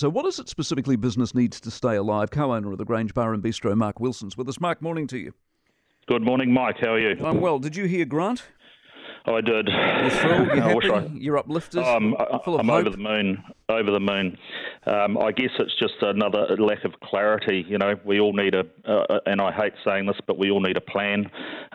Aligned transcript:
So, 0.00 0.08
what 0.08 0.24
is 0.24 0.38
it 0.38 0.48
specifically 0.48 0.96
business 0.96 1.34
needs 1.34 1.60
to 1.60 1.70
stay 1.70 1.96
alive? 1.96 2.30
Co 2.30 2.54
owner 2.54 2.72
of 2.72 2.78
the 2.78 2.86
Grange 2.86 3.12
Bar 3.12 3.34
and 3.34 3.42
Bistro, 3.42 3.76
Mark 3.76 4.00
Wilson's 4.00 4.34
with 4.34 4.48
us. 4.48 4.58
Mark, 4.58 4.80
morning 4.80 5.06
to 5.08 5.18
you. 5.18 5.34
Good 6.08 6.22
morning, 6.22 6.54
Mike. 6.54 6.78
How 6.80 6.94
are 6.94 6.98
you? 6.98 7.22
I'm 7.22 7.42
well. 7.42 7.58
Did 7.58 7.76
you 7.76 7.84
hear 7.84 8.06
Grant? 8.06 8.44
Oh, 9.26 9.36
I 9.36 9.42
did. 9.42 9.68
You're 9.68 10.08
thrilled? 10.08 10.46
You're 10.54 10.62
I 10.64 10.68
happy? 10.70 10.90
I- 10.90 11.10
You're 11.18 11.36
uplifted? 11.36 11.82
Um, 11.84 12.16
full 12.46 12.54
of 12.54 12.60
I'm 12.60 12.68
hope? 12.68 12.80
over 12.86 12.88
the 12.88 12.96
moon. 12.96 13.44
Over 13.70 13.92
the 13.92 14.00
moon. 14.00 14.36
Um, 14.86 15.16
I 15.18 15.30
guess 15.30 15.50
it's 15.58 15.78
just 15.78 15.94
another 16.02 16.56
lack 16.58 16.84
of 16.84 16.92
clarity. 17.00 17.64
You 17.68 17.78
know, 17.78 17.94
we 18.04 18.18
all 18.18 18.32
need 18.32 18.54
a, 18.54 18.64
uh, 18.84 19.20
and 19.26 19.40
I 19.40 19.52
hate 19.52 19.74
saying 19.84 20.06
this, 20.06 20.16
but 20.26 20.38
we 20.38 20.50
all 20.50 20.60
need 20.60 20.76
a 20.76 20.80
plan. 20.80 21.30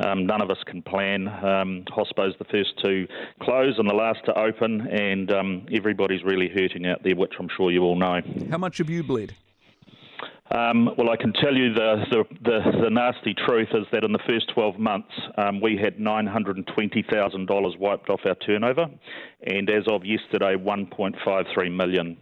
Um, 0.05 0.25
none 0.25 0.41
of 0.41 0.49
us 0.49 0.57
can 0.65 0.81
plan. 0.81 1.27
Um, 1.27 1.85
Hospo's 1.89 2.35
the 2.37 2.45
first 2.45 2.73
to 2.83 3.07
close 3.41 3.75
and 3.77 3.89
the 3.89 3.93
last 3.93 4.19
to 4.25 4.37
open, 4.37 4.81
and 4.87 5.31
um, 5.31 5.65
everybody's 5.71 6.23
really 6.23 6.49
hurting 6.49 6.85
out 6.85 7.01
there, 7.03 7.15
which 7.15 7.33
I'm 7.39 7.49
sure 7.55 7.71
you 7.71 7.83
all 7.83 7.95
know. 7.95 8.19
How 8.51 8.57
much 8.57 8.79
have 8.79 8.89
you 8.89 9.01
bled? 9.01 9.33
Um, 10.55 10.89
well, 10.97 11.09
I 11.09 11.17
can 11.17 11.33
tell 11.33 11.53
you 11.53 11.73
the, 11.73 12.05
the, 12.09 12.23
the, 12.43 12.81
the 12.83 12.89
nasty 12.89 13.33
truth 13.33 13.67
is 13.73 13.85
that 13.91 14.05
in 14.05 14.13
the 14.13 14.19
first 14.25 14.49
12 14.53 14.79
months, 14.79 15.11
um, 15.37 15.59
we 15.59 15.75
had 15.75 15.97
$920,000 15.97 17.77
wiped 17.79 18.09
off 18.09 18.21
our 18.25 18.35
turnover, 18.35 18.85
and 19.45 19.69
as 19.69 19.83
of 19.87 20.05
yesterday, 20.05 20.55
1.53 20.55 21.75
million. 21.75 22.17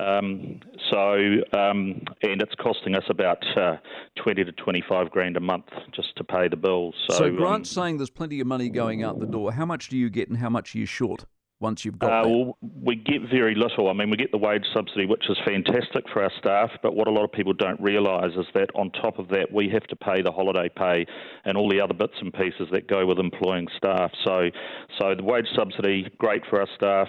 Um, 0.00 0.60
so, 0.90 1.14
um, 1.52 2.02
and 2.22 2.42
it's 2.42 2.54
costing 2.56 2.96
us 2.96 3.04
about 3.08 3.38
uh, 3.56 3.76
20 4.16 4.44
to 4.44 4.52
25 4.52 5.10
grand 5.10 5.36
a 5.36 5.40
month 5.40 5.66
just 5.92 6.16
to 6.16 6.24
pay 6.24 6.48
the 6.48 6.56
bills. 6.56 6.96
So, 7.08 7.18
So, 7.18 7.24
um, 7.26 7.36
Grant's 7.36 7.70
saying 7.70 7.98
there's 7.98 8.10
plenty 8.10 8.40
of 8.40 8.48
money 8.48 8.68
going 8.68 9.04
out 9.04 9.20
the 9.20 9.26
door. 9.26 9.52
How 9.52 9.64
much 9.64 9.88
do 9.88 9.96
you 9.96 10.10
get 10.10 10.28
and 10.28 10.38
how 10.38 10.50
much 10.50 10.74
are 10.74 10.78
you 10.78 10.86
short 10.86 11.24
once 11.60 11.84
you've 11.84 11.98
got 11.98 12.24
Uh, 12.24 12.28
well, 12.28 12.58
we 12.82 12.96
get 12.96 13.22
very 13.30 13.54
little. 13.54 13.88
I 13.88 13.92
mean, 13.92 14.10
we 14.10 14.16
get 14.16 14.32
the 14.32 14.38
wage 14.38 14.64
subsidy, 14.72 15.06
which 15.06 15.28
is 15.28 15.38
fantastic 15.44 16.08
for 16.12 16.22
our 16.22 16.32
staff, 16.38 16.70
but 16.82 16.94
what 16.96 17.06
a 17.06 17.10
lot 17.10 17.24
of 17.24 17.32
people 17.32 17.52
don't 17.52 17.80
realise 17.80 18.34
is 18.34 18.46
that 18.54 18.70
on 18.74 18.90
top 18.90 19.18
of 19.18 19.28
that, 19.28 19.52
we 19.52 19.68
have 19.68 19.84
to 19.84 19.96
pay 19.96 20.22
the 20.22 20.32
holiday 20.32 20.68
pay 20.68 21.06
and 21.44 21.56
all 21.56 21.68
the 21.68 21.80
other 21.80 21.94
bits 21.94 22.14
and 22.20 22.32
pieces 22.32 22.68
that 22.72 22.88
go 22.88 23.06
with 23.06 23.18
employing 23.18 23.68
staff. 23.76 24.10
So, 24.24 24.50
so 24.98 25.14
the 25.14 25.22
wage 25.22 25.46
subsidy, 25.54 26.08
great 26.18 26.42
for 26.48 26.60
our 26.60 26.68
staff. 26.74 27.08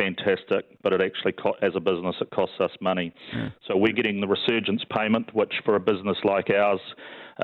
Fantastic, 0.00 0.64
but 0.82 0.92
it 0.92 1.00
actually, 1.02 1.32
co- 1.32 1.56
as 1.62 1.72
a 1.76 1.80
business, 1.80 2.16
it 2.20 2.30
costs 2.30 2.56
us 2.60 2.70
money. 2.80 3.12
So 3.68 3.76
we're 3.76 3.92
getting 3.92 4.20
the 4.20 4.28
resurgence 4.28 4.82
payment, 4.96 5.34
which 5.34 5.52
for 5.64 5.76
a 5.76 5.80
business 5.80 6.16
like 6.24 6.48
ours, 6.50 6.80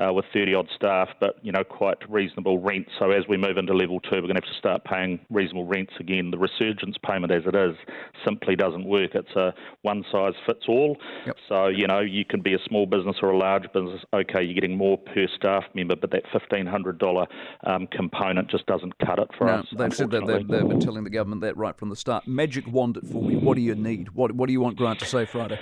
uh, 0.01 0.13
with 0.13 0.25
30 0.33 0.53
odd 0.53 0.67
staff, 0.75 1.09
but 1.19 1.35
you 1.41 1.51
know 1.51 1.63
quite 1.63 1.97
reasonable 2.09 2.59
rent. 2.59 2.87
So 2.99 3.11
as 3.11 3.23
we 3.27 3.37
move 3.37 3.57
into 3.57 3.73
level 3.73 3.99
two, 3.99 4.15
we're 4.17 4.21
going 4.21 4.35
to 4.35 4.41
have 4.45 4.53
to 4.53 4.57
start 4.59 4.83
paying 4.83 5.19
reasonable 5.29 5.65
rents 5.65 5.93
again. 5.99 6.31
The 6.31 6.37
resurgence 6.37 6.97
payment, 7.03 7.31
as 7.31 7.43
it 7.45 7.55
is, 7.55 7.75
simply 8.23 8.55
doesn't 8.55 8.85
work. 8.85 9.15
It's 9.15 9.35
a 9.35 9.53
one 9.81 10.03
size 10.11 10.33
fits 10.45 10.65
all. 10.67 10.97
Yep. 11.25 11.35
So 11.49 11.67
you 11.67 11.87
know 11.87 11.99
you 12.01 12.25
can 12.25 12.41
be 12.41 12.53
a 12.53 12.59
small 12.67 12.85
business 12.85 13.15
or 13.21 13.31
a 13.31 13.37
large 13.37 13.63
business. 13.73 14.01
Okay, 14.13 14.43
you're 14.43 14.53
getting 14.53 14.77
more 14.77 14.97
per 14.97 15.27
staff 15.35 15.63
member, 15.73 15.95
but 15.95 16.11
that 16.11 16.23
$1,500 16.33 17.27
um, 17.65 17.87
component 17.87 18.49
just 18.49 18.65
doesn't 18.67 18.97
cut 18.99 19.19
it 19.19 19.29
for 19.37 19.47
No, 19.47 19.53
us. 19.59 19.65
they've 19.75 19.93
said 19.93 20.11
that 20.11 20.25
they've, 20.27 20.47
they've 20.47 20.67
been 20.67 20.79
telling 20.79 21.03
the 21.03 21.09
government 21.09 21.41
that 21.41 21.57
right 21.57 21.75
from 21.75 21.89
the 21.89 21.95
start. 21.95 22.27
Magic 22.47 22.67
wand 22.71 22.95
it 22.95 23.05
for 23.05 23.21
me. 23.21 23.35
What 23.35 23.55
do 23.55 23.61
you 23.61 23.75
need? 23.75 24.15
What 24.15 24.31
What 24.31 24.47
do 24.47 24.53
you 24.53 24.61
want 24.61 24.77
Grant 24.77 24.99
to 24.99 25.05
say 25.05 25.25
Friday? 25.25 25.59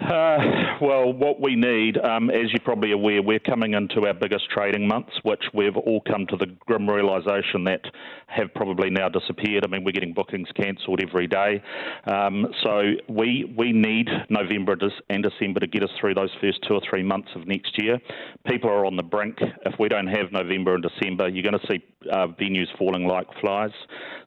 Uh, 0.00 0.38
well, 0.80 1.12
what 1.12 1.40
we 1.40 1.54
need, 1.54 1.98
um, 1.98 2.30
as 2.30 2.50
you're 2.50 2.64
probably 2.64 2.92
aware, 2.92 3.22
we're 3.22 3.38
coming 3.38 3.74
into 3.74 4.06
our 4.06 4.14
biggest 4.14 4.48
trading 4.50 4.88
months, 4.88 5.12
which 5.24 5.42
we've 5.52 5.76
all 5.76 6.00
come 6.00 6.26
to 6.26 6.36
the 6.36 6.46
grim 6.66 6.88
realisation 6.88 7.64
that 7.64 7.82
have 8.26 8.52
probably 8.54 8.88
now 8.88 9.08
disappeared. 9.08 9.62
I 9.62 9.68
mean, 9.68 9.84
we're 9.84 9.92
getting 9.92 10.14
bookings 10.14 10.48
cancelled 10.56 11.00
every 11.06 11.26
day. 11.26 11.62
Um, 12.06 12.46
so 12.64 12.94
we 13.08 13.52
we 13.56 13.72
need 13.72 14.08
November 14.30 14.76
and 15.10 15.22
December 15.22 15.60
to 15.60 15.66
get 15.66 15.82
us 15.82 15.90
through 16.00 16.14
those 16.14 16.30
first 16.40 16.58
two 16.66 16.74
or 16.74 16.80
three 16.88 17.02
months 17.02 17.28
of 17.36 17.46
next 17.46 17.80
year. 17.80 17.98
People 18.46 18.70
are 18.70 18.86
on 18.86 18.96
the 18.96 19.02
brink. 19.02 19.38
If 19.66 19.78
we 19.78 19.88
don't 19.88 20.08
have 20.08 20.32
November 20.32 20.74
and 20.74 20.82
December, 20.82 21.28
you're 21.28 21.48
going 21.48 21.60
to 21.60 21.66
see 21.70 21.84
uh, 22.10 22.28
venues 22.28 22.66
falling 22.78 23.06
like 23.06 23.26
flies. 23.40 23.70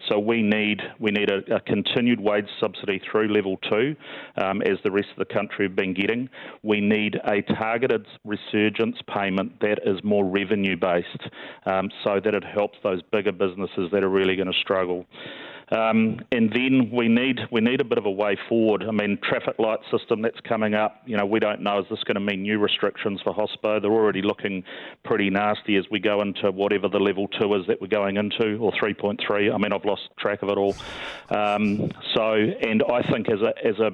So 0.10 0.20
we 0.20 0.42
need 0.42 0.82
we 1.00 1.12
need 1.12 1.30
a, 1.30 1.56
a 1.56 1.60
continued 1.62 2.20
wage 2.20 2.48
subsidy 2.60 3.02
through 3.10 3.34
level 3.34 3.58
two, 3.70 3.96
um, 4.38 4.62
as 4.62 4.78
the 4.84 4.92
rest 4.92 5.08
of 5.12 5.28
the 5.28 5.34
country 5.34 5.66
have 5.66 5.76
been 5.76 5.94
getting. 5.94 6.30
We 6.62 6.82
need 6.82 7.20
a 7.26 7.42
targeted 7.42 8.06
resurgence 8.26 8.98
payment 9.14 9.60
that 9.62 9.80
is 9.86 10.04
more 10.04 10.26
revenue 10.26 10.76
based, 10.76 11.30
um, 11.66 11.90
so 12.04 12.20
that 12.24 12.36
it 12.36 12.44
helps 12.44 12.78
those 12.84 13.02
bigger 13.12 13.32
businesses 13.32 13.90
that 13.92 14.04
are 14.04 14.10
really 14.10 14.36
going 14.36 14.52
to 14.52 14.60
struggle. 14.60 15.06
Um, 15.74 16.20
and 16.32 16.52
then 16.54 16.92
we 16.92 17.08
need 17.08 17.40
we 17.52 17.60
need 17.60 17.82
a 17.82 17.84
bit 17.84 17.98
of 17.98 18.06
a 18.06 18.12
way 18.12 18.38
forward. 18.48 18.84
I 18.88 18.92
mean, 18.92 19.18
traffic 19.24 19.58
light 19.58 19.80
system 19.92 20.22
that's 20.22 20.40
coming 20.48 20.76
up. 20.76 21.02
You 21.06 21.18
know, 21.18 21.26
we 21.26 21.40
don't 21.40 21.62
know 21.62 21.80
is 21.80 21.86
this 21.90 22.04
going 22.04 22.16
to 22.16 22.20
mean 22.20 22.44
new 22.44 22.60
restrictions 22.60 23.22
for 23.24 23.34
Hospo? 23.34 23.82
They're 23.82 23.92
already 23.92 24.22
looking 24.22 24.64
pretty 25.04 25.30
nasty 25.32 25.78
as 25.78 25.86
we 25.90 26.00
go 26.00 26.22
into 26.22 26.52
whatever 26.52 26.88
the 26.90 27.00
level 27.00 27.28
two 27.28 27.54
is 27.56 27.66
that 27.68 27.82
we're 27.82 27.88
going 27.88 28.18
into, 28.18 28.58
or 28.58 28.72
3.3. 28.74 29.54
I 29.54 29.58
mean, 29.58 29.74
I've 29.74 29.86
lost 29.86 30.10
track 30.20 30.44
of 30.44 30.50
it 30.50 30.58
all. 30.58 30.76
Um, 31.30 31.92
so, 32.14 32.34
and 32.34 32.84
I 32.84 33.02
think 33.02 33.30
as 33.30 33.42
a 33.42 33.54
as 33.66 33.80
a 33.80 33.92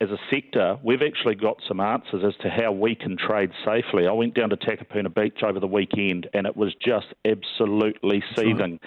as 0.00 0.10
a 0.10 0.18
sector, 0.30 0.78
we've 0.84 1.02
actually 1.02 1.34
got 1.34 1.56
some 1.66 1.80
answers 1.80 2.22
as 2.24 2.36
to 2.42 2.48
how 2.48 2.70
we 2.70 2.94
can 2.94 3.16
trade 3.16 3.50
safely. 3.64 4.06
I 4.06 4.12
went 4.12 4.34
down 4.34 4.50
to 4.50 4.56
Takapuna 4.56 5.12
Beach 5.12 5.42
over 5.42 5.58
the 5.58 5.66
weekend, 5.66 6.28
and 6.34 6.46
it 6.46 6.56
was 6.56 6.72
just 6.74 7.06
absolutely 7.24 8.22
seething. 8.36 8.78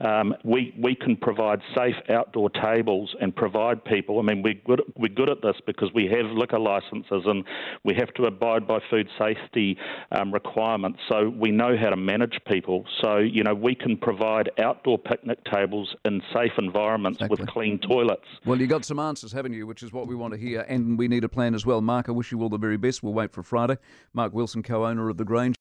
Um, 0.00 0.34
we 0.44 0.74
we 0.78 0.94
can 0.94 1.16
provide 1.16 1.60
safe 1.76 1.96
outdoor 2.08 2.50
tables 2.50 3.14
and 3.20 3.34
provide 3.34 3.84
people. 3.84 4.18
I 4.18 4.22
mean, 4.22 4.42
we're 4.42 4.54
good 4.54 4.82
we're 4.96 5.08
good 5.08 5.28
at 5.28 5.42
this 5.42 5.56
because 5.66 5.90
we 5.94 6.06
have 6.06 6.26
liquor 6.26 6.58
licenses 6.58 7.22
and 7.24 7.44
we 7.84 7.94
have 7.94 8.12
to 8.14 8.24
abide 8.24 8.66
by 8.66 8.78
food 8.90 9.08
safety 9.18 9.76
um, 10.12 10.32
requirements. 10.32 11.00
So 11.08 11.28
we 11.28 11.50
know 11.50 11.76
how 11.76 11.90
to 11.90 11.96
manage 11.96 12.38
people. 12.46 12.84
So 13.00 13.18
you 13.18 13.42
know, 13.42 13.54
we 13.54 13.74
can 13.74 13.96
provide 13.96 14.50
outdoor 14.58 14.98
picnic 14.98 15.38
tables 15.44 15.94
in 16.04 16.22
safe 16.32 16.52
environments 16.58 17.20
with 17.28 17.46
clean 17.46 17.78
toilets. 17.78 18.26
Well, 18.44 18.60
you 18.60 18.66
got 18.66 18.84
some 18.84 18.98
answers, 18.98 19.32
haven't 19.32 19.52
you? 19.52 19.66
Which 19.66 19.82
is 19.82 19.92
what 19.92 20.06
we 20.06 20.14
want 20.14 20.34
to 20.34 20.38
hear, 20.38 20.60
and 20.68 20.98
we 20.98 21.08
need 21.08 21.24
a 21.24 21.28
plan 21.28 21.54
as 21.54 21.66
well. 21.66 21.80
Mark, 21.80 22.08
I 22.08 22.12
wish 22.12 22.32
you 22.32 22.40
all 22.42 22.48
the 22.48 22.58
very 22.58 22.76
best. 22.76 23.02
We'll 23.02 23.14
wait 23.14 23.32
for 23.32 23.42
Friday. 23.42 23.78
Mark 24.12 24.32
Wilson, 24.32 24.62
co-owner 24.62 25.08
of 25.08 25.16
the 25.16 25.24
Grange. 25.24 25.56